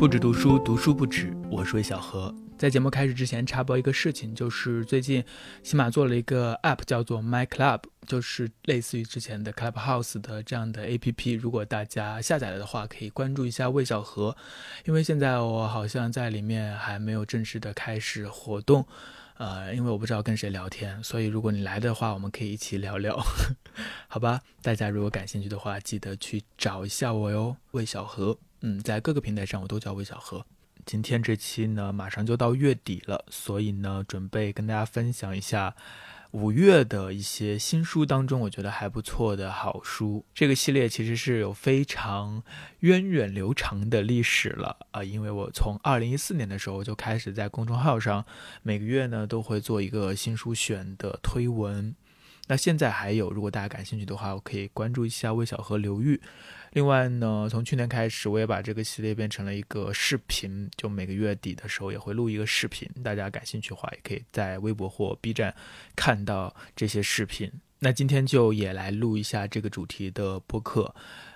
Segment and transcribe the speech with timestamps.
[0.00, 1.30] 不止读书，读书不止。
[1.50, 2.34] 我是魏小何。
[2.56, 5.22] 在节目开始之前，插播一个事情，就是最近
[5.62, 11.38] 喜马做了一个 App，叫做 My Club，就是类似于之前的 Clubhouse 的这样的 APP。
[11.38, 14.34] 如果大家下载了的话，可以关注一下魏小何，
[14.86, 18.86] 因为现在我好像在里面还没有正式的开始活动，
[19.36, 23.22] 呃，因为我不知道跟谁聊天，所以如果你来的话，我们可以一起聊聊，
[24.08, 24.40] 好吧？
[24.62, 28.38] 大家如果感兴趣的话，记得去找一下我哟，魏小何。
[28.62, 30.44] 嗯，在各个平台上我都叫魏小何。
[30.86, 35.74] 今天这期呢，马上就到月底了，所以呢，准备跟大家分享一下
[36.30, 40.24] 五月的一些新书当中，我觉得还不错的好书。
[40.34, 42.42] 这个系列其实是有非常
[42.78, 48.24] 源远流长的历史了啊，因为我从二零一四年的时候就开始在公众号上
[48.62, 51.94] 每个月呢都会做一个新书选的推文。
[52.50, 56.20] 那现在还有，如果大家感兴趣的话，我可以关注一下魏小河流域。
[56.72, 62.90] 另外呢，从去年开始，我也把这个系列变成了一个视频，就每个月底的时候也会录一个视频。
[63.04, 65.54] 大家感兴趣的话，也可以在微博或 B 站
[65.94, 67.48] 看到这些视频。
[67.78, 70.92] 那今天就也来录一下这个主题的播客。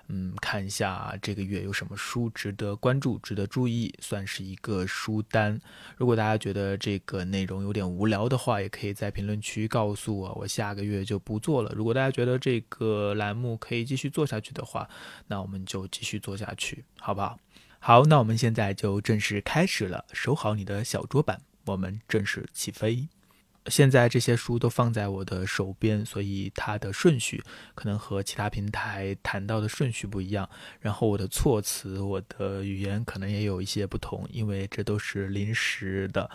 [0.08, 5.58] 嗯，看一下这个月有什么书值得关注、值得注意，算是一个书单。
[5.96, 11.72] 如果大家觉得这个内容有点无聊的话，也可以在评论区告诉我，我下个月就不做了。
[11.74, 14.88] 如果大家觉得这个栏目可以继续做下去的话，
[15.26, 17.38] 那我们就继续做下去，好不好？
[17.78, 20.04] 好，那我们现在就正式开始了。
[20.12, 23.08] 收好你的小桌板，我们正式起飞。
[23.66, 27.42] 现在这些书都放在我的手边，所以它的顺序
[27.74, 30.48] 可能和其他平台谈到的顺序不一样。
[30.80, 36.30] 然后我的措辞、我的语言可能也有一些不同，因为这都是临时的，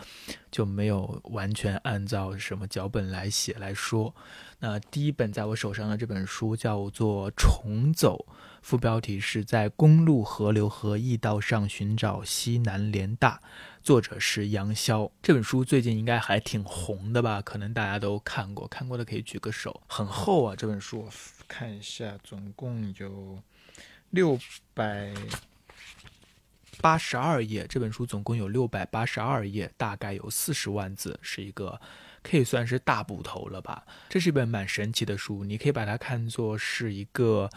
[0.50, 4.16] 就没有完全按照什么脚本来写来说。
[4.60, 8.26] 那第一本在我手上的这本书叫做《重走》，
[8.62, 13.40] 副标题是在公路、河流和驿道上寻找西南联大。
[13.90, 17.42] 作者是杨潇，这本书最近应该还挺红的吧？
[17.42, 19.82] 可能大家都看过，看过的可以举个手。
[19.88, 21.10] 很厚啊，这本书
[21.48, 23.42] 看一下，总共有
[24.12, 24.38] 六
[24.76, 25.12] 百
[26.80, 27.66] 八十二页。
[27.68, 31.82] 这本书总共有六百八十二页，大概有四十万字，是一个。
[32.22, 33.84] 可以算是大部头了吧。
[34.10, 37.50] 这是一本蛮神奇的书，你可以把它看作是一个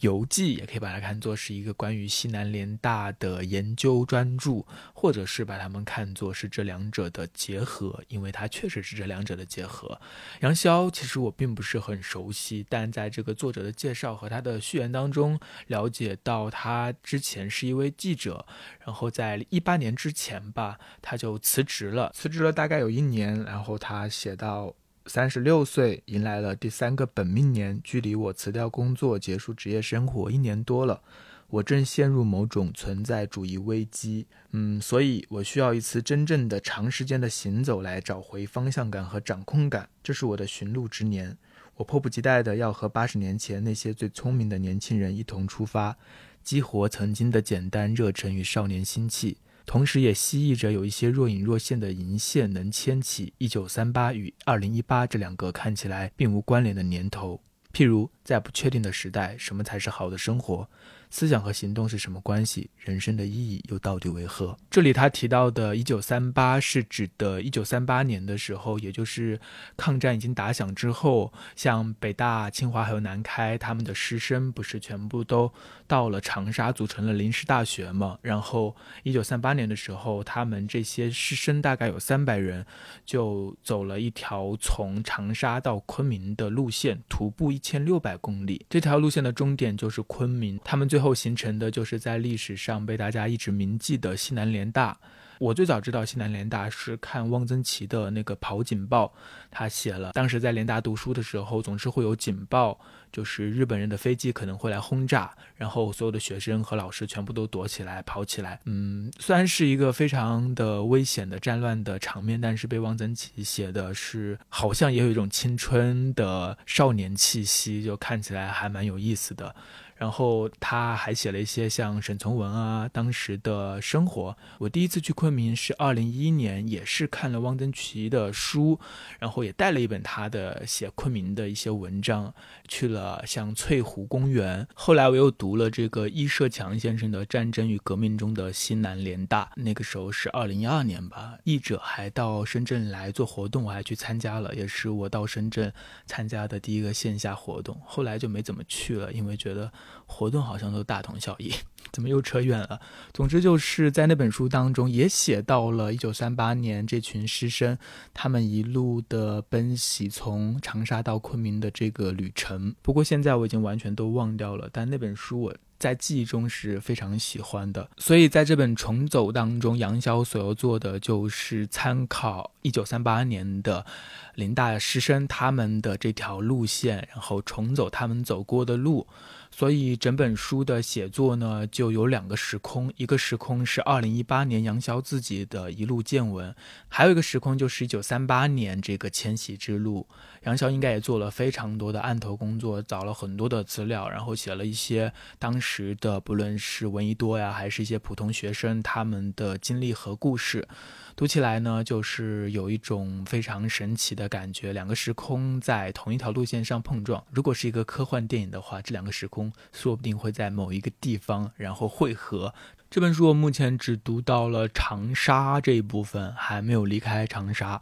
[0.00, 10.00] 游记，也可以把它看作是一个关于西南联大的研究专著，或者是把它们看作是这两者的结合，因为它确实是这两者的结合。
[10.40, 15.38] 杨潇其实我并不是很熟悉，但在这个作者的介绍和他的序言当中，
[15.68, 18.44] 了解到他之前是一位记者，
[18.84, 24.09] 然后在一八年之前吧，他就辞职了，辞职了大概有一年，然后他。
[24.10, 24.74] 写到
[25.06, 31.00] 三十六岁，迎来了第三个本命年，距离我辞掉工作、结束职业生活一年多了，
[31.48, 34.26] 我正陷入某种存在主义危机。
[34.50, 39.88] 嗯，所以我需要一次真正的长时间的行走来找回方向感和掌控感。
[40.02, 41.36] 这是我的寻路之年，
[41.76, 45.96] 我迫不及待的要和八十年前那些最聪明的年轻人一同出发，
[46.42, 49.38] 激活曾经的简单热忱与少年心气。
[49.66, 57.40] 同时，也蜥蜴着有一些若隐若现的银线，能牵起一九三八与二零一八这两个看起来并无关联的年头。
[57.72, 60.68] 譬如，在不确定的时代，什么才是好的生活？
[61.10, 62.70] 思想和行动是什么关系？
[62.78, 64.56] 人生的意义又到底为何？
[64.70, 69.38] 这里他提到的1938是指的1938年的时候，也就是
[69.76, 75.52] 抗战已经打响之后，像北大、清华还有南开，他们的师生不是全部都
[75.86, 78.18] 到了长沙，组成了临时大学嘛？
[78.22, 82.64] 然后1938年的时候，他们这些师生大概有300人，
[83.04, 88.64] 就走了一条从长沙到昆明的路线，徒步1600公里。
[88.70, 94.98] 这条路线的终点就是昆明，他们最最后形成的就是在历史上被大家一直铭记的西南联大。
[95.38, 99.06] 我最早知道西南联大是看汪曾祺的那个《跑警报》，
[99.50, 102.78] 他写了，当时在联大读书的时候，总是会有警报，
[103.10, 108.60] 就是日本人的飞机可能会来轰炸，然后所有的学生和老师全部都躲起来跑起来。
[108.66, 119.56] 嗯，虽然是一个非常的危险的战乱的场面，但是被汪曾祺写的是好像也有一种青春的少年气息，就看起来还蛮有意思的。
[120.00, 124.34] 然后他还写了一些像沈从文啊当时的生活。
[124.56, 128.80] 我第一次去昆明是二零一一年，也是看了汪曾祺的书，
[129.18, 132.32] 然后也带了一本他的写昆明的一些文章，
[132.66, 134.66] 去了像翠湖公园。
[134.72, 141.36] 后来我又读了这个易社强先生的《战争与革命中的西南联大》，那个时候是二零一二年吧。
[141.44, 145.70] 译者还到深圳来做活动，我还去参加了，也是我到深圳
[146.06, 147.78] 参加的第一个线下活动。
[147.84, 149.70] 后来就没怎么去了，因为觉得。
[150.06, 151.52] 活动好像都大同小异。
[151.92, 152.80] 怎么又扯远了？
[153.12, 157.76] 总之就是在那本书当中也写到了一九三八年这群师生
[158.14, 162.74] 他们一路的奔袭，从长沙到昆明的这个旅程。
[162.80, 165.54] 不过现在我已经完全都忘掉了，但那本书我。
[165.80, 173.86] 在记忆中是非常喜欢的，所以在这本重走当中，杨潇所要做的就是参考一九三八年的
[174.34, 179.06] 林大师生他们的这条路线，然后重走他们走过的路。
[179.50, 186.54] 所以整本书的写作呢，就有两个时空，一个时空是二零一八年杨潇自己的一路见闻，
[186.88, 190.06] 还有一个时空就是一九三八年这个迁徙之路。
[190.44, 200.66] 杨潇应该也做了非常多的案头工作，找了很多的资料，然后写了一些当时的不论是闻一多呀，还是一些普通学生他们的经历和故事。
[201.14, 207.22] 读起来呢，就是有一种非常神奇的感觉，两个时空在同一条路线上碰撞。
[207.30, 209.39] 如果是一个科幻电影的话，这两个时空
[209.72, 212.52] 说不定会在某一个地方然后汇合。
[212.90, 217.80] 这本书我目前只读到了长沙这一部分，还没有离开长沙。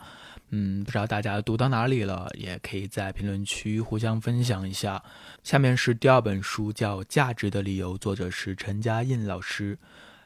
[0.50, 5.02] 嗯，不知道大家读到哪里了，也可以在评论区互相分享一下。
[5.42, 9.78] 下面是第二本书，叫《价值的理由》，作者是陈嘉印老师。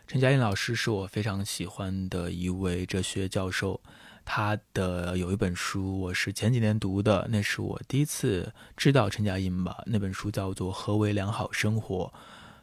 [0.06, 3.80] 陈嘉映老师是我非常喜欢的一位哲学教授，
[4.24, 9.82] 他的有一本书我是前几年读的，那是我第一次知道陈嘉映吧。
[9.86, 12.12] 那本书叫做《何为良好生活》，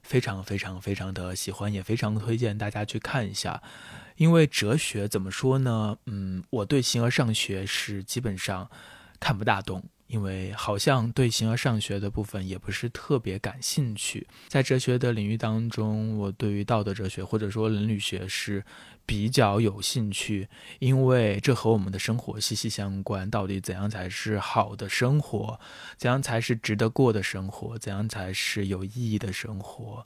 [0.03, 3.61] 非常非常非常的喜欢，也非常推荐大家去看一下。
[4.17, 5.97] 因为哲学怎么说呢？
[6.06, 8.69] 嗯，我对形而上学是基本上
[9.19, 9.83] 看不大懂。
[10.07, 18.65] 因为好像对形而上学的部分也不是特别感兴趣，在哲学的领域当中，我对于道德哲学或者说伦理学是
[19.09, 20.47] 比较有兴趣，
[20.77, 23.27] 因为这和我们的生活息息相关。
[23.27, 25.59] 到底怎样才是好的生活？
[25.97, 27.75] 怎样才是值得过的生活？
[27.79, 30.06] 怎样才是有意义的生活？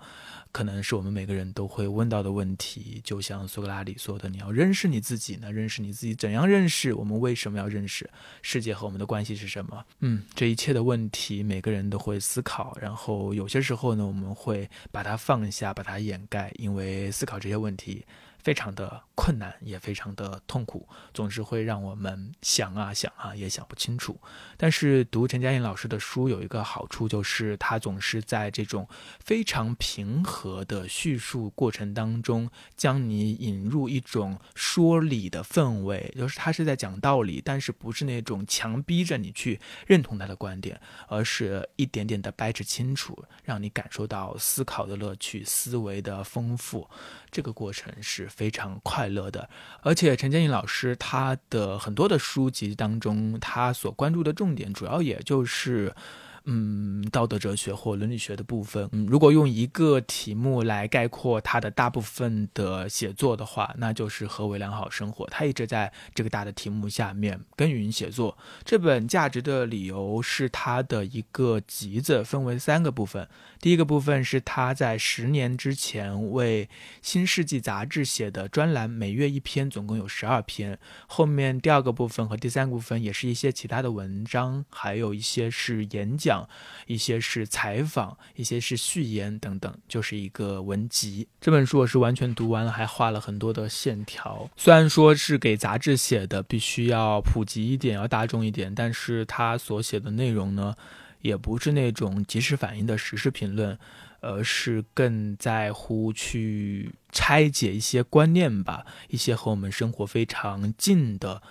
[0.54, 5.52] 可能是我们每个人都会问到的问题，就像苏格拉底说的：“你要认识你自己呢？
[5.52, 6.94] 认识你自己，怎样认识？
[6.94, 8.10] 我们为什么要认识
[8.42, 12.78] 世界和我们的关系是什么？”嗯，这一切的问题，每个人都会思考。
[12.80, 18.06] 然后有些时候呢，我们会把它放下，把它掩盖，因为思考这些问题。
[18.44, 24.20] 非常的困难，也非常的痛苦，总是会让我们想啊想啊，也想不清楚。
[24.58, 28.88] 但是读陈嘉映老师的书有一个好处，就是他总是在这种
[29.20, 46.90] 非常平和的叙述过程当中，将你引入一种说理的氛围，就是他是在讲道理，但是不是那种强逼着你去认同他的观点，而是一点点的掰扯清楚，让你感受到思考的乐趣，思维的丰富。
[47.30, 49.50] 这个过程是非常快快乐的，
[49.82, 55.94] 而且陈建印老师他的很多的书籍当中，他所关注的重点主要也就是。
[56.46, 65.26] 嗯，道德哲学或伦理学的部分，嗯，如果用一个题目来概括他的大部分的写作的话，那就是何为良好生活。
[65.28, 68.38] 他一直在这个大的题目下面耕耘写作。
[68.66, 73.26] 这本《价值的理由》是他的一个集子，分为三个部分。
[73.62, 76.66] 第一个部分是他在十年之前为
[77.02, 80.78] 《新世纪》杂志写的专栏，每月一篇，总共有十二篇。
[81.08, 86.33] 后面第二个部分和第三部分也是一些其他的文章，还有一些是演讲。
[86.88, 91.28] 一些是采访，一些是序言等等，就是一个文集。
[91.42, 94.50] 这本书我是完全读完了，还画了很多的线条。
[94.56, 100.76] 虽然说是给杂志写的，必须要普及一点，要大众一点，但是他所写的内容呢，
[101.22, 103.78] 也不是那种即时反应的时事评论，
[104.22, 111.42] 而是更在乎去拆解一些观念吧，一些和我们生活非常近的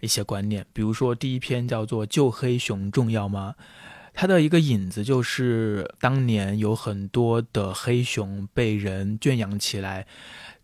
[0.00, 0.66] 一些观念。
[0.72, 3.54] 比如说第一篇叫做“救黑熊重要吗？”
[4.12, 10.06] 它的一个影子就是，当年有很多的黑熊被人圈养起来，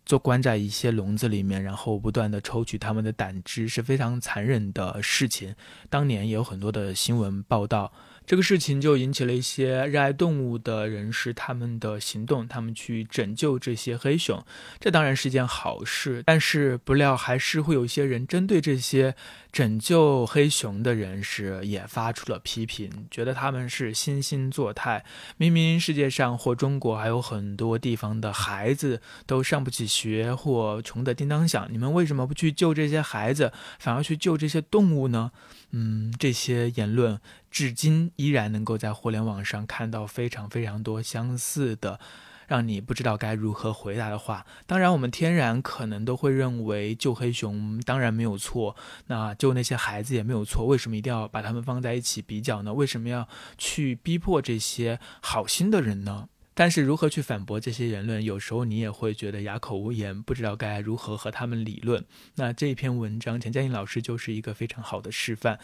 [0.05, 5.55] 就关在一些笼子里面，然后不断的抽取它们的胆汁，是非常残忍的事情。
[5.89, 7.91] 当年也有很多的新闻报道。
[8.29, 14.45] 这个事情就引起了一些热爱动物的人士他们的行动，他们去拯救这些黑熊，
[14.79, 16.21] 这当然是一件好事。
[16.27, 19.15] 但是不料还是会有一些人针对这些
[19.51, 25.03] 拯救黑熊的人士也发出了批评，觉得他们是惺惺作态。
[25.37, 35.31] 明明世界上或中国还有很多地方的孩子都上不起学或穷得叮当响，你们为什么不去救这些孩子，反而去救这些动物呢？
[35.71, 37.19] 嗯，这些言论
[37.51, 41.99] 至今依然能够在互联网上看到非常非常多相似的，
[42.47, 44.45] 让你不知道该如何回答的话。
[44.65, 48.75] 当然，我们天然可能都会认为救黑熊当然没有错，
[49.07, 50.65] 那救那些孩子也没有错。
[50.65, 52.73] 为什么一定要把他们放在一起比较呢？
[52.73, 53.27] 为什么要
[53.57, 56.29] 去逼迫这些好心的人呢？
[56.59, 62.03] 但是如何去反驳这些言论，有时候你也会觉得哑口无言，不知道该如何和他们理论。
[62.35, 65.57] 那这一篇文章，钱嘉颖老师就是一个非常好的示范。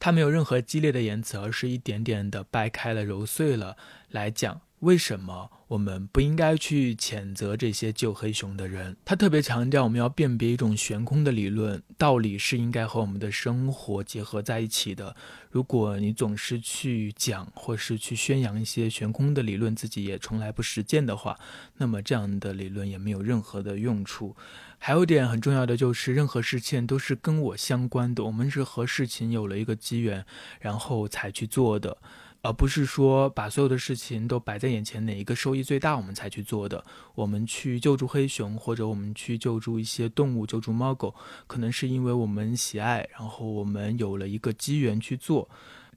[0.00, 3.76] 他没有任何激烈的言辞，而是一点点的掰开了揉碎了
[4.08, 4.62] 来讲。
[4.80, 8.96] 为什么我们不应该去谴责这些救黑熊的人？
[9.04, 15.14] 他特别强调，我们要辨别一种悬空的理论，道理是应该和我们的生活结合在一起的。
[15.50, 21.38] 如果你总是去讲或是去宣扬一些悬空的理论，自己也从来不实践的话，
[21.76, 24.34] 那么这样的理论也没有任何的用处。
[24.78, 30.24] 还有一点很重要的就是，任何事情都是跟我相关的，我们是和事情有了一个机缘，
[30.58, 31.98] 然后才去做的。
[32.42, 36.82] 而不是说把所有的事情都摆在眼前，哪一个收益最大，我们才去做的。
[37.14, 41.14] 我们去救助黑熊，或者我们去救助一些动物，救助猫狗，
[41.46, 45.48] 可能是因为我们喜爱，然后我们有了一个机缘去做。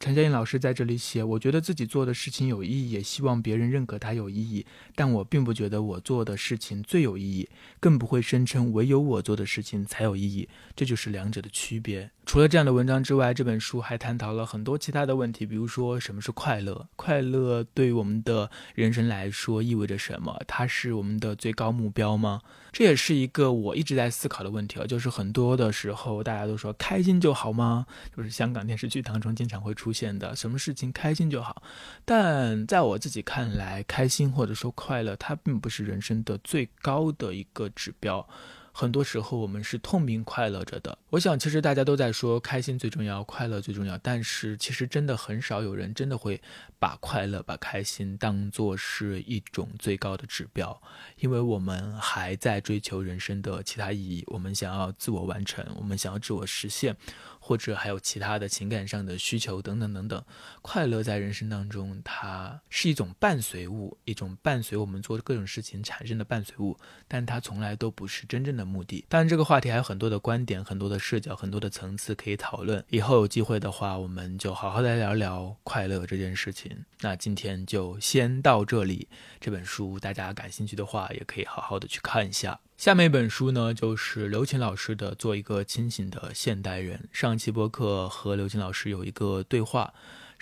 [0.03, 7.47] 陈嘉映老师在这里写，我觉得自己做的事情有意义，也希望别人认可它有意义，但我并不觉得我做的事情最有意义，
[7.79, 12.11] 更不会声称唯有我做的事情才有意义，这就是两者的区别。
[12.25, 16.89] 除了这样的文章之外，这本书还探讨了很多其他的问题，比如说什么是快乐？
[16.97, 20.37] 快乐对于我们的人生来说意味着什么？
[20.45, 22.41] 它是我们的最高目标吗？
[22.73, 24.85] 这也是一个我一直在思考的问题啊。
[24.85, 27.85] 就是很多的时候，大家都说开心就好吗？
[28.15, 31.61] 就是香港电视剧当中经常会出现的，什么事情开心就好。
[32.03, 38.27] 但在我自己看来，开心或者说快乐，它并不是人生的最高的一个指标。
[38.75, 40.97] 很多时候我们是痛并快乐着的。
[41.11, 43.95] 我想，其实大家都在说开心最重要，快乐最重要。
[43.99, 46.41] 但是，其实真的很少有人真的会
[46.79, 50.81] 把快乐、把开心当做是一种最高的指标，
[51.17, 54.23] 因为我们还在追求人生的其他意义。
[54.25, 56.97] 我们想要自我完成，我们想要自我实现。
[57.45, 60.23] 或者还有其他的情感上的需求等等等等，
[60.61, 69.05] 快乐在人生当中，它是一种伴随物，一种伴随我们做各种事情产生的伴随物，但它从来都不是真正的目的。
[69.09, 72.81] 当然，这个话题还有很多的观点、很多的视角、很多的层次可以讨论。
[72.87, 76.85] 以后有机会的话，我们就好好来聊聊快乐这件事情。
[77.01, 79.09] 那今天就先到这里。
[79.41, 82.57] 这本书大家感兴趣的话，也可以好好的去看一下。
[82.77, 87.09] 下面一本书呢，就是刘琴老师的《做一个清醒的现代人》。
[87.17, 89.93] 上期播客和刘琴老师有一个对话。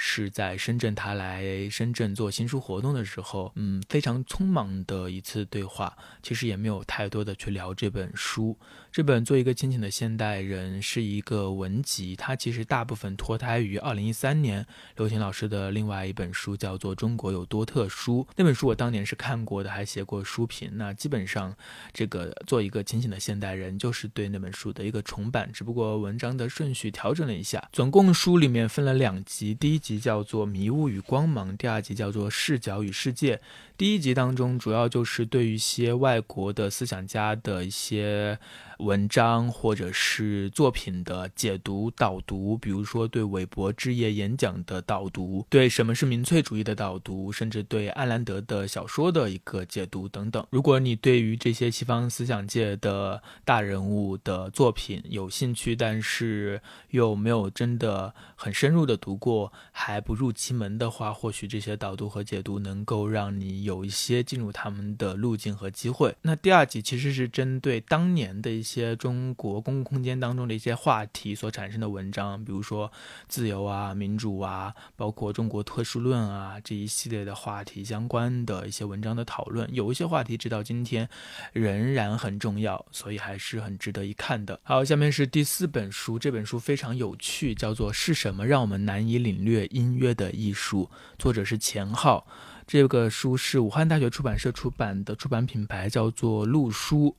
[0.03, 8.57] 是在深圳，他来深圳做新书活动的时候，嗯，非常匆忙的一次对话，其实也没有太多的去聊这本书。
[8.91, 18.23] 这本《做一个清醒的现代人》是一个文集，它其实大部分脱胎于二零一三年刘琴老师的另外一本书，叫做《中国有多特殊》。
[18.35, 20.69] 那本书我当年是看过的，还写过书评。
[20.73, 21.55] 那基本上，
[21.93, 27.69] 这个《做一个清醒的现代人》就是对那本书的一个重版，只不过文章的顺序调整了一下。
[27.71, 29.81] 总共书里面分了两集，第一。
[29.81, 33.35] 集叫做《迷雾与光芒》，第二集叫做《视角与世界》。
[33.75, 38.37] 第一集当中，主要就是对于一些外国的思想家的一些。
[38.81, 50.43] 文章或者是作品的解读导读，比如说对韦伯之夜演讲的导读，对什么是民粹主义的导读，甚至对艾兰德的小说的一个解读等等。
[50.49, 56.59] 如果你对于这些西方思想界的大人物的作品有兴趣，但是
[56.89, 66.15] 又没有真的很深入的读过，还不入其门的话，或许这些导读和解读能够让你有一些进入他们的路径和机会。
[66.23, 68.70] 那第二集其实是针对当年的一些。
[68.71, 72.89] 一些中国公共空间当中的一些话题所产生的文章，比如说
[73.27, 81.09] 自由啊、民主啊，包括中国特殊论啊这一系列的话题相关的一些文章的讨论，有一些话题直到今天
[81.51, 84.57] 仍然很重要，所以还是很值得一看的。
[84.63, 92.25] 好，下面是第四本书，这本书非常有趣，叫做《是什么让我们难以领略音乐的艺术》，作者是钱浩。
[92.65, 97.13] 这个书是武汉大学出版社出版的，出版品牌叫做路书。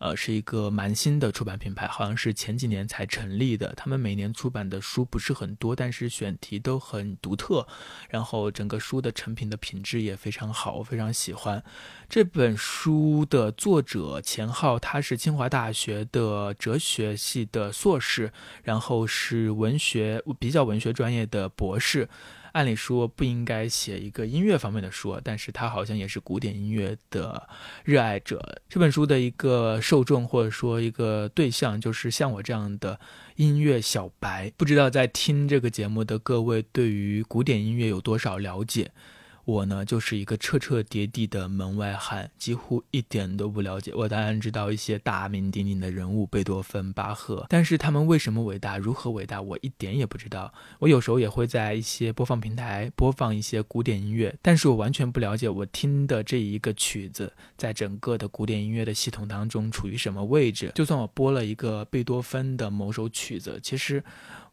[0.00, 3.74] 呃，是一个蛮新的出版品牌，好像是前几年才成立的。
[3.76, 7.66] 他们每年出版的书不是很多，但是选题都很独特，
[8.08, 11.62] 然后整个书的成品的品质也非常好，我非常喜欢。
[12.08, 22.08] 这本书的作者钱浩，他是清华大学的哲学系的硕士，然后是文学比较文学专业的博士。
[22.52, 27.48] 按理说不应该写一个音乐方面的书，但是他好像也是古典音乐的
[27.84, 28.60] 热爱者。
[28.68, 32.98] 这本书的一个受众或者说一个对象，就是像我这样的
[33.36, 34.52] 音乐小白。
[34.56, 38.90] 不知道在听这个节目的各位对于古典音乐有多少了解？
[39.44, 43.92] 我呢，就是一个彻彻底底的门外汉，几乎一点都不了解。
[43.94, 50.52] 我当然知道一些大名鼎鼎的人物，贝多芬、巴赫，但是他们为什么伟大，如何伟大，我一点也不知道。
[50.78, 60.70] 我有时候也会在一些播放平台播放一些古典音乐，但是我完全不了解我听的这一个曲子，在整个的古典音乐的系统当中处于什么位置。
[60.74, 64.02] 就算我播了一个贝多芬的某首曲子，其实。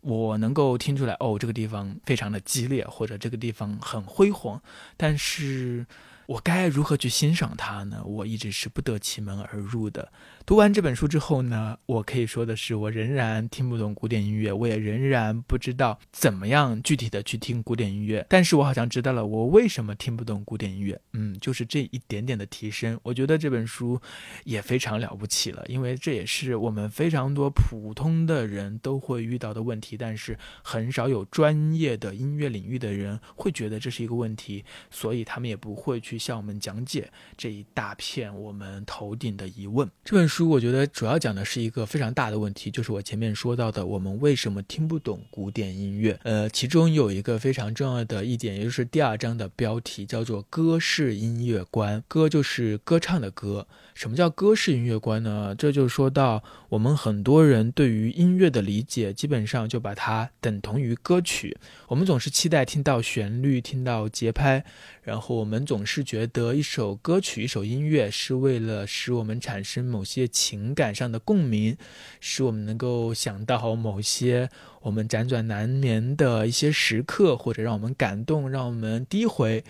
[0.01, 4.61] 我能够听出来，哦，这个地方非常的激烈，或者这个地方很辉煌，
[4.95, 5.85] 但是。
[6.27, 8.03] 我该如何去欣赏它呢？
[8.05, 10.11] 我一直是不得其门而入的。
[10.45, 18.25] 读完这本书之后呢，我可以说的是，我仍然听不懂古典音乐，我也仍然不知道怎么样具体的去听古典音乐。
[18.29, 20.99] 但是我好像知道了我为什么听不懂古典音乐。
[21.13, 23.99] 嗯，就是这一点点的提升，我觉得这本书
[24.43, 36.16] 也非常了不起了，因为这也是我们非常多普通的人都会遇到的问题，但是很少有专业的音乐领域的人会觉得这是一个问题，所以他们也不会去。
[36.17, 39.89] 向我们讲解这一大片我们头顶的疑问。
[40.03, 46.19] 这本书我觉得主要讲的是一个非常大的问题，就是我前面说到的，我们为什么听不懂古典音乐？
[46.23, 52.03] 呃，其中有一个非常重要的一点，也就是第二章的标题叫做“歌式音乐观”。
[52.07, 53.67] 歌就是歌唱的歌。
[53.93, 55.55] 什么叫歌式音乐观呢？
[55.55, 61.57] 这就说到我们很多人对于音乐的理解，基本上就把它等同于歌曲。
[61.87, 64.63] 我们总是期待听到旋律，听到节拍。
[65.01, 71.75] 然后我们总是觉得一首歌曲、一首音乐是为了使我们产生某些情感上的共鸣，
[72.21, 74.49] 使我们能够想到某些。
[74.87, 79.61] 我们辗转难眠的一些时刻，或者让我们感动、让我们低回，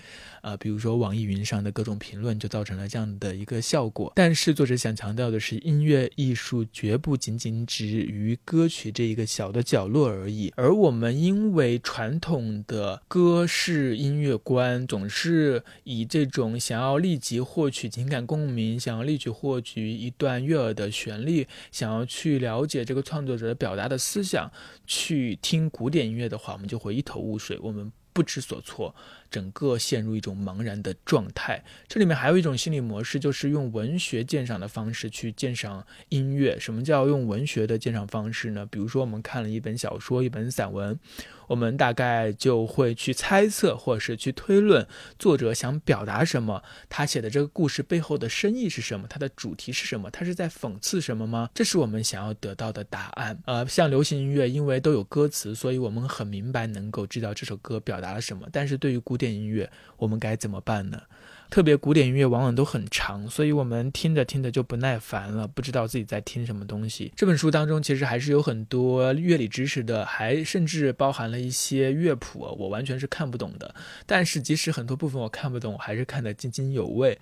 [0.42, 4.14] 啊，比如说网易云上的各种评论，就造成了这样的一个效果。
[4.16, 10.54] 但是作者想强调的是，音乐艺术绝不仅仅止于歌曲这一个小的角落而已。
[10.56, 24.52] 而我们因为传统的歌式音乐观，总是以这种想要立即获取情感共鸣，想要立即获取一段悦耳的旋律，想要去了解这个创作者表达的思想。
[24.86, 28.94] 去去听古典音乐的话，我们就会一头雾水，我们不知所措。
[29.30, 31.64] 整个陷入一种茫然的状态。
[31.88, 36.58] 这里面还有一种心理模式，就是用文学鉴赏的方式去鉴赏音乐。
[36.60, 38.66] 什么叫用文学的鉴赏方式呢？
[38.70, 41.00] 比如说，我们看了一本小说、一本散文，
[41.48, 44.86] 我们大概就会去猜测，或者是去推论
[45.18, 51.50] 作者想表达什么，他写的这个故事背后的深意是什么，它的主题是什么，他是在讽刺什么吗？
[51.54, 53.40] 这是我们想要得到的答案。
[53.46, 58.48] 呃，像流行音乐，因为都有歌词，所以我们很明白，能够知道这首歌表达了什么。
[58.52, 61.02] 但是对于古古典音乐，我们该怎么办呢？
[61.50, 67.12] 特别古典音乐往往都很长，所以我们听着听着就不耐烦了，不知道自己在听什么东西。
[67.16, 73.74] 这本书当中其实还是有很多乐理知识的，还甚至包含了一些乐谱，我完全是看不懂的。
[74.06, 77.18] 但是即使很多部分我看不懂，我还是看得津津有味。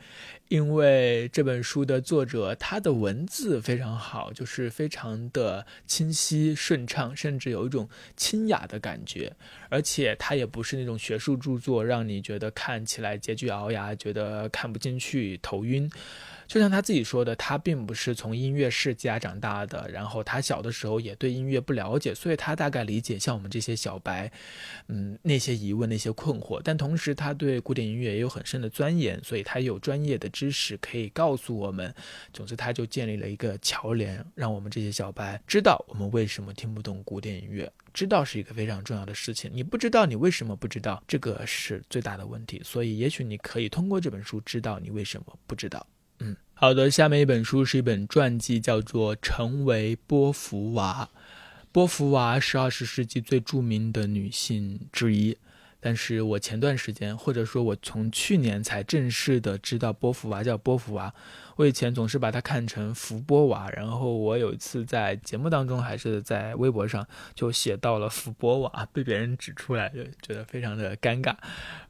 [0.48, 9.34] 因为这本书的作者，他的文字非常好，就是非常的清晰顺畅，甚至有一种清雅的感觉。
[9.70, 14.14] 而且他也不是那种学术著作，让你觉得看起来拮据咬牙，觉
[14.50, 15.90] 看不进去、头晕。
[16.48, 24.32] 就像他自己说的，他并不是从音乐世家长大的，然后他小的时候也对音乐不了解，所以他大概理解像我们这些小白，
[24.88, 26.62] 嗯，那些疑问、那些困惑。
[26.64, 31.94] 但同时，他对古典音乐也有很深的钻研，所以他有专业的知识可以告诉我们。
[32.32, 37.72] 总之，他就建立了一个桥梁，让我们这些小白知道我们为什么听不懂古典音乐。
[37.94, 42.62] 知道是一个非常重要的事情，你不知道你为什么不知道，这个是最大的问题。
[42.64, 45.88] 所以，也许你可以通过这本书知道你为什么不知道。
[46.58, 51.10] 好的，下面一本书是一本传记，叫做《成为波伏娃》。
[51.74, 55.38] 波伏娃是二十世纪最著名的女性之一，
[55.86, 61.14] 但是我前段时间，或者说我从去年才正式的知道波伏娃叫波伏娃。
[61.58, 71.34] 我以前总是把它看成福波娃，然后我有一次在节目当中还是在微博上就写到了福波娃，被别人指出来，就觉得非常的尴尬。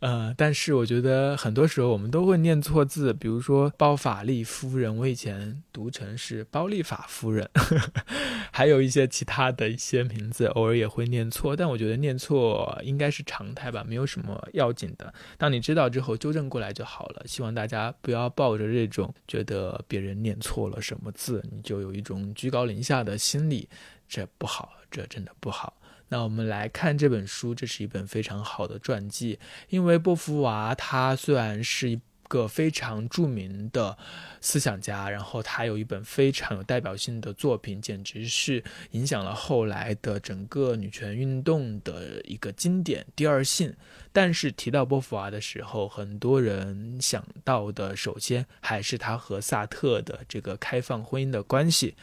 [0.01, 7.49] 呃，但是我觉得很多时候我们都会念错字，比如说包法利夫人，我以前读成是包利法夫人，
[8.51, 11.55] 还有一些其他的一些名字，偶尔也会念错。
[11.55, 15.13] 但我觉得念错应该是常态吧，没有什么要紧的。
[15.37, 17.23] 当你知道之后，纠正过来就好了。
[17.25, 19.83] 希望大家不要抱着这种觉得。
[19.87, 23.69] 别人念错了什么字，你就有一种居高临下的心理，
[24.07, 25.77] 这不好，这真的不好。
[26.09, 29.39] 那我们来看这本书，这是一本非常好的传记。
[29.69, 33.97] 因为波伏娃她虽然是个非常著名的
[34.41, 43.69] 思想家，然后他有一本非常有代表性的作品，简直是影响了后来的整个女权运动的一个经典《第二性》。
[44.11, 51.95] 但是提到波伏娃的时候，很多人想到的首先还是他和萨特的这个开放婚姻的关系。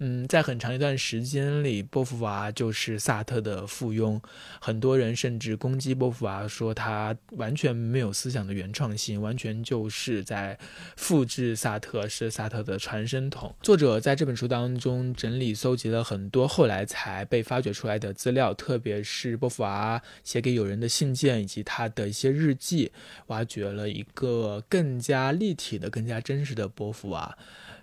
[0.00, 4.20] 嗯，在很长一段时间里，波伏娃就是萨特的附庸。
[4.60, 10.56] 很多人甚至攻击波伏娃，说他完全没有思想的原创性，完全就是在
[10.96, 13.52] 复制萨特，是萨特的传声筒。
[13.60, 22.92] 作者在这本书当中整理搜集了很多后来才被发掘出来的资料，特别是波伏娃写给友人的信件以及他的一些日记，
[23.26, 27.36] 挖掘了一个更加立体的、更加真实的波伏娃。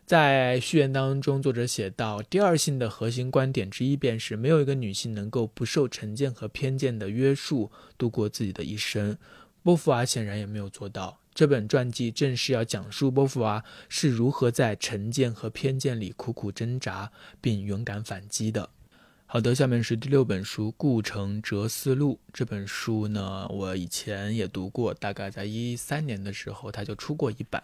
[0.06, 9.18] 在序言当中，作者写道：“第二性的核心观点之一，便是没有一个女性能够不受成见和偏见的约束度过自己的一生。”
[9.64, 11.18] 波伏娃显然也没有做到。
[11.34, 18.70] 这本传记正是要讲述波伏娃是如何在成见和偏见里苦苦挣扎，并勇敢反击的。
[19.26, 22.20] 好的，下面是第六本书《顾城哲思录》。
[22.32, 27.64] 这本书呢，我以前也读过，大概在一三年的时候，它就出过一版。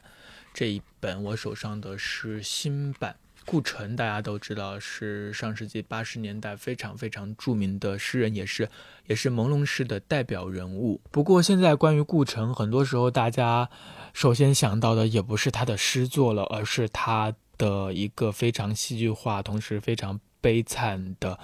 [0.54, 3.16] 这一本我手上的是新版。
[3.44, 8.70] 顾城大家都知道是上世纪八十年代非常非常著名的诗人，也是
[9.08, 11.02] 也是朦胧诗的代表人物。
[11.10, 13.68] 不过现在关于顾城，很多时候大家
[14.14, 21.40] 首先想到的也不是他的诗作了，而是他的一个非常戏剧化，同时非常悲惨的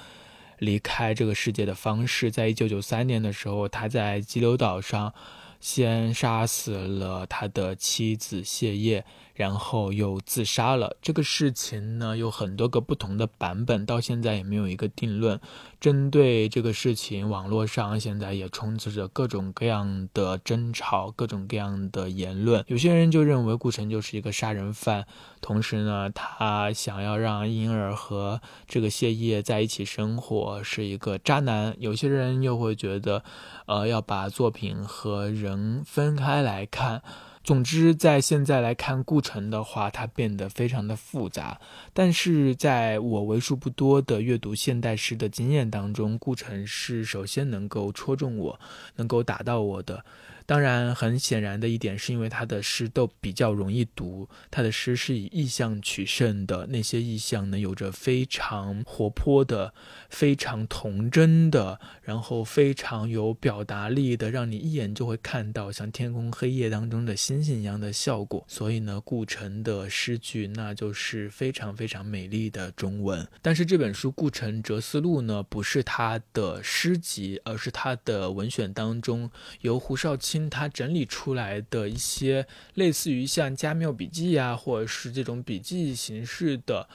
[0.60, 2.30] 离开这个世界的方式。
[2.30, 5.12] 在一九九三年的时候，他在激流岛上。
[5.60, 9.04] 先杀死了他的妻子谢烨。
[9.38, 10.98] 然后又自杀了。
[11.00, 15.40] 这个事情呢，有很多个不同的版本，到现在也没有一个定论。
[15.80, 22.66] 针对这个事情，网络上现在也充斥着各种各样的争吵，各种各样的言论。
[22.68, 25.06] 有些人就认为顾城就是一个杀人犯，
[25.40, 31.76] 同时呢，他想要让婴儿和这个谢烨在一起生活，是一个渣男。
[31.78, 33.24] 有些人又会觉得，
[33.68, 37.04] 呃，要把作品和人分开来看。
[37.48, 41.62] 总之，在现在来看顾城的话，它变得非常的复杂。
[41.94, 48.60] 但是，在我为数不多的阅读现代诗的经验当中，顾城是首先能够戳中我，
[48.98, 50.04] 能够打到我的。
[50.48, 59.74] 当然，很显然的一点是因为他的诗都比较容易读，他的诗是以意象取胜的，那些意象呢有着非常活泼的、
[60.10, 68.46] 非常童真的，然后非常有表达力的，让你一眼就会看到像天空黑夜当中的星星一样的效果。
[68.48, 73.28] 所以呢，顾城的诗句那就是非常非常美丽的中文。
[73.42, 79.30] 但是这本书《顾城哲思录》呢，不是他的诗集，而是他的文选当中
[79.60, 80.37] 由胡少卿。
[80.50, 86.88] 他整理出来的一些类似于像加缪笔记啊，或者是这种笔记形式的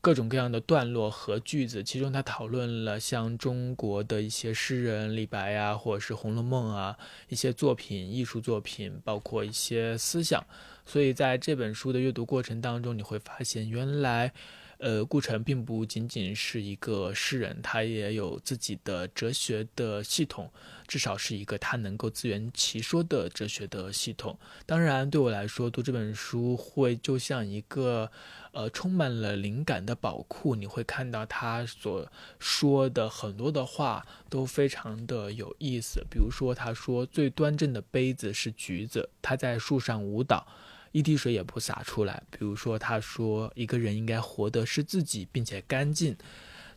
[0.00, 6.96] 各种各样的段落和句子，其中他讨论了像中国的一些诗人李白啊，或者是《红楼梦》啊
[7.28, 10.42] 一些作品、艺术作品，包括一些思想。
[10.86, 14.32] 所以在这本书的阅读过程当中，你会发现原来。
[14.80, 20.50] 呃，顾城并不仅仅是一个诗人，他也有自己的哲学的系统，
[20.88, 24.38] 至少是一个他能够自圆其说的哲学的系统。
[24.64, 28.10] 当然，对我来说，读这本书会就像一个
[28.52, 36.02] 呃充满了灵感的宝库，你会看到他所说的很多的话都非常的有意思。
[36.10, 40.46] 比如说，他说最端正的杯子是橘子，他在树上舞蹈。
[40.92, 42.22] 一滴水也不洒出来。
[42.30, 46.16] 比如说，他说一个人应该活的是自己，并且干净。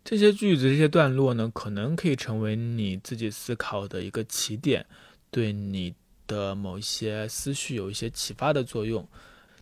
[0.03, 4.85] 这些句子、这些段落呢，可能可以成为你自己思考的一个起点，
[5.31, 5.95] 对你
[6.27, 9.07] 的某一些思绪有一些启发的作用。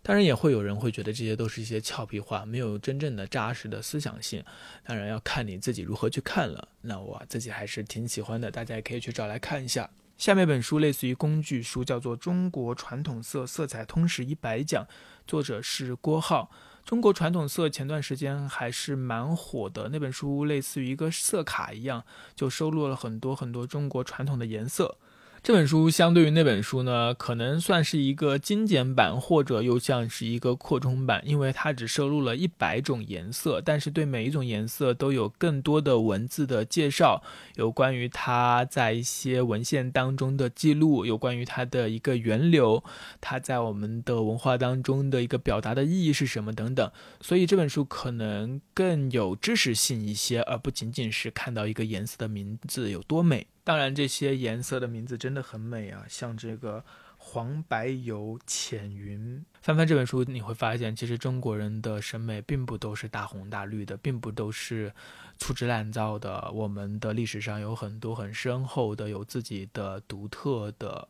[0.04, 4.44] 当然，也会有人会觉得这些都是一些俏皮话，没有真正的扎实的思想性。
[4.84, 6.68] 当然，要看你自己如何去看了。
[6.82, 9.88] 那我自己还是挺喜欢的，大家也可以去找来看一下。
[10.22, 14.86] 下面本书类似于工具书，叫做《中国传统色色彩通识一百讲》，
[15.26, 16.52] 作者是郭浩。
[16.86, 22.04] 中国传统色前段时间还是蛮火的，那本书类似于一个色卡一样，
[22.36, 25.00] 就收录了很多很多中国传统的颜色。
[25.44, 37.24] 这本书相对于那本书呢，可能算是一个精简版，或者又像是一个扩充版，因为它只收录了一百种颜色，但是对每一种颜色都有更多的文字的介绍，
[37.56, 42.84] 有关于它在一些文献当中的记录，有关于它的一个源流，
[43.20, 53.48] 它在我们的文化当中的一个表达的意义是什么等等，所以这本书可能更有知识性一些，而不仅仅是看到一个颜色的名字有多美。
[53.64, 56.84] 当然，这些颜色的名字真的很美啊，像这个
[57.18, 59.46] 黄白油浅云。
[59.62, 64.92] 翻翻这本书，你会发现，其实中国人的审美并不都是大红大绿的，并不都是
[65.38, 66.52] 粗制滥造的。
[66.52, 71.08] 我们的历史上有很多很深厚的、有自己的独特的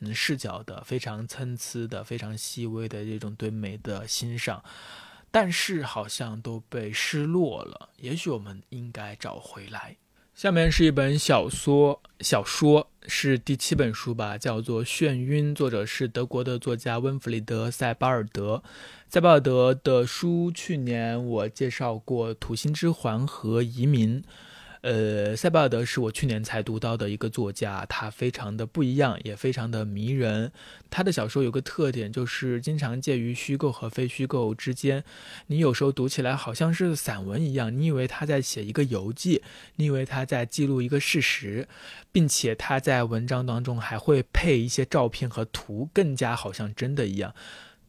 [0.00, 4.64] 嗯视角的、非常参差的、非常细微的这种对美的欣赏，
[5.30, 7.90] 但是好像都被失落了。
[7.98, 9.96] 也许我们应该找回来。
[10.34, 18.60] 下面是一本小说，小说是第七本书吧，叫做《眩晕》，作者是德国的作家温弗里德·塞巴尔德。
[19.08, 24.20] 塞巴尔德的书去年我介绍过《土星之环》和《移民》。
[24.84, 30.52] 呃，塞巴尔德是我去年才读到的一个作家，他非常的不一样，也非常的迷人。
[30.90, 35.02] 他的小说有个特点，就是经常介于虚构和非虚构之间。
[35.46, 39.42] 你有时候读起来好像是散文一样，你以为他在写一个游记，
[39.76, 41.66] 你以为他在记录一个事实，
[42.12, 47.34] 并且他在文章当中还会配一些照片和图，更加好像真的一样。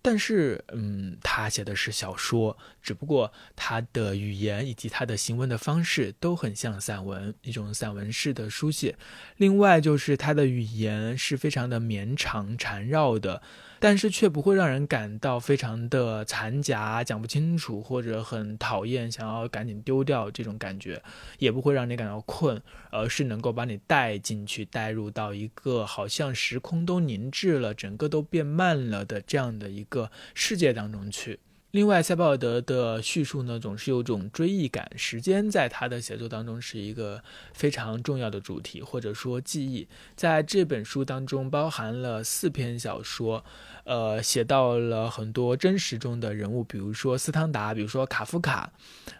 [0.07, 8.95] 但是，嗯，他写的是小说，只不过他的语言以及他的行文的方式都很像散文，一种散文式的书写。
[9.37, 13.41] 另外，就是他的语言是非常的绵长缠绕的。
[13.85, 20.99] 但是却不会让人感到非常的残杂，讲不清楚，或者很讨厌，想要赶紧丢掉这种感觉，
[21.37, 31.37] 也不会让你感到困，而是能够把你带进去，带入到一个好像时空都凝滞了，整个都变慢了的这样的一个世界当中去。
[31.75, 34.89] 另外，塞巴尔德的叙述呢，总是有种追忆感。
[34.95, 39.85] 时间在他的写作当中是一个非常重要的主题，或者说记忆。
[40.15, 43.43] 在这本书当中，包含了四篇小说。
[43.83, 48.71] 呃，写到了很多真实中的人物，比如说斯汤达，比如说卡夫卡，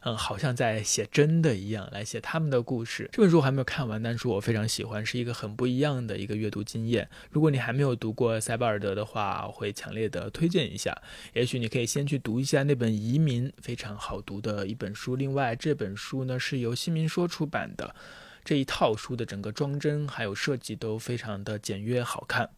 [0.01, 3.07] 嗯，好像在写真的一样来写他们的故事。
[3.11, 7.07] 这本书我还没有看完，但是我非常喜欢，是一个很不一样的一个阅读经验。
[7.29, 10.99] 如果你还没有读过塞巴尔德的话，我会强烈的推荐一下。
[11.33, 15.15] 也许你可以先去读一下那本《移民》，非常好读的一本书。
[15.15, 17.95] 另外，这本书呢是由新民说出版的，
[18.43, 22.51] 这一套书的整个装帧还有设计都非常的简约好看。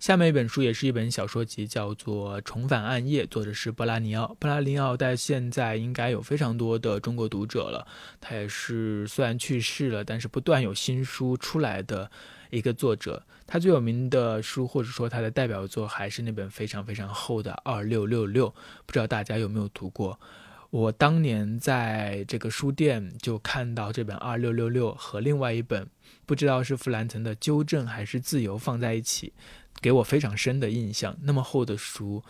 [0.00, 4.36] 下面一本书也是一本小说集，叫做《重返暗夜》，作者是波拉尼奥。
[4.38, 7.86] 波拉尼奥在现在应该有非常多的中国读者了。
[8.20, 12.10] 他也是虽然去世了，但是不断有新书出来的
[12.54, 13.22] 一个作者。
[13.46, 18.48] 他最有名的书，或者说他的代表作，还是那本非常非常厚的《二六六六》。
[18.86, 20.18] 不知道大家有没有读过？
[20.70, 25.88] 我当年在这个书店就看到这本《二六六六》和另外一本，
[26.26, 29.32] 不知道是弗兰岑的《纠正》还是《自由》放在一起。
[29.80, 31.16] 给我非常深的印象。
[31.22, 32.22] 那么厚的书，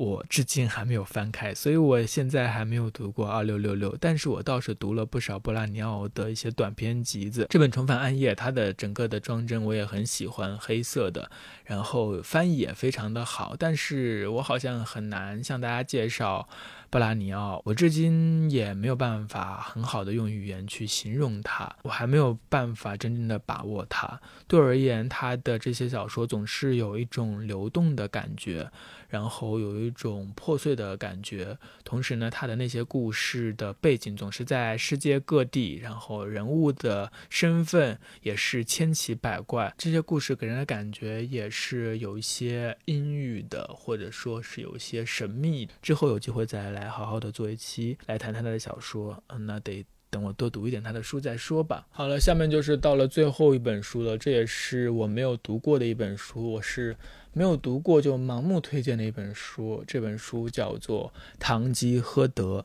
[0.00, 3.94] 我至今还没有翻开，所以我现在还没有读过二六六六。
[4.00, 7.46] 但是我倒是读了不少波拉尼奥的一些短篇集子。
[7.50, 11.30] 这本《重返暗夜》，它的整个的装帧我也很喜欢，黑色的，
[11.66, 13.54] 然后翻译也非常的好。
[13.58, 16.48] 但是我好像很难向大家介绍。
[16.90, 24.20] 布拉尼奥，我至今也没有办法很好的用语言去形容他，我还没有办法真正的把握他。
[24.48, 28.68] 对我而言，他的这些小说总是有一种流动的感觉。
[29.08, 45.68] 然后有一种破碎的感觉，同时呢，他的那些故事的背景总是在世界各地，然后人物的身份也是千奇百怪，这些故事给人的感觉也是有一些阴郁的，或者说是有一些神秘。
[45.82, 51.86] 之后有机会再来来好好的做一期来谈谈他的小说，嗯，那得等我多读一点他的书再说吧。
[51.90, 56.96] 好了，下面就是到了最后一本书了，这也是我没有读过的一本书，我是。
[57.32, 62.58] 没有读过就盲目推荐的一本书，这本书叫做《堂吉诃德》，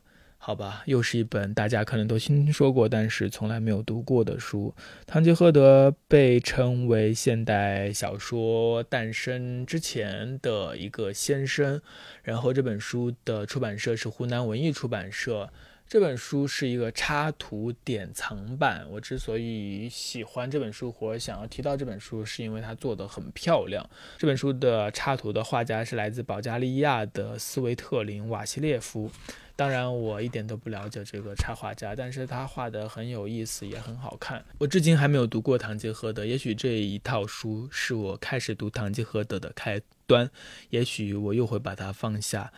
[0.46, 4.72] 好吧，又是一本大家可能都听说过，但是从来没有读过的书。
[5.08, 11.82] 堂吉诃德被称为现代小说诞生之前的一个先生，
[12.22, 15.50] 然后这本书的出版社是湖南文艺出版社。
[15.88, 18.86] 这本书是一个插图典藏版。
[18.92, 23.88] 我之所以喜欢这本书，或想要提到这本书，是因为它做的很漂亮。
[24.20, 29.10] 这本书的插图的画家是来自保加利亚的斯维特林·瓦西列夫。
[29.56, 34.44] 当然，我一点都不了解这个插画家，但是他画的很有意思，也很好看。
[34.58, 40.30] 我至今还没有读过《堂吉诃德》，也许这一套书是我开始读《堂吉诃德》的开端，
[40.70, 42.52] 也许我又会把它放下。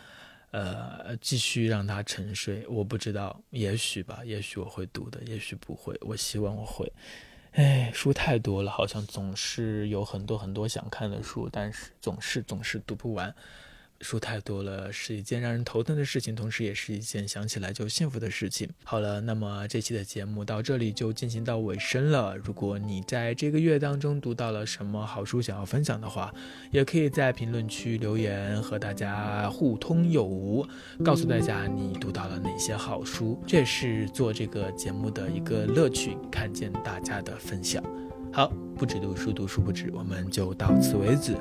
[0.50, 6.90] 呃，继续让它沉睡，我不知道，也许吧，也许我会读的，也许不会，我希望我会。
[7.52, 13.34] 哎，书太多了，好像总是有很多很多想看的书，但是总是总是读不完。
[14.00, 18.68] 书太多了，是一件让人头疼的事情，同时也是一件想起来就幸福的事情。
[18.84, 22.36] 好了，那么这期的节目到这里就进行到尾声了。
[22.36, 26.32] 如果你在这个月当中读到了什么好书想要分享的话，
[26.70, 30.64] 也可以在评论区留言和大家互通有无，
[31.04, 37.82] 告诉大家你读到了哪些好书，这也是做这个节目的一个乐趣，看见大家的分享。
[38.32, 41.34] 好，不止读书，读书不止，我们就到此为止。